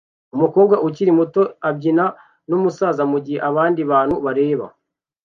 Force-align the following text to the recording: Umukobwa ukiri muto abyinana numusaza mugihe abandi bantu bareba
Umukobwa 0.35 0.75
ukiri 0.87 1.11
muto 1.19 1.41
abyinana 1.69 2.15
numusaza 2.47 3.03
mugihe 3.11 3.39
abandi 3.49 3.81
bantu 3.91 4.15
bareba 4.25 4.65